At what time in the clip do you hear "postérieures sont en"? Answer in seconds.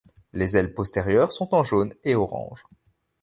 0.73-1.61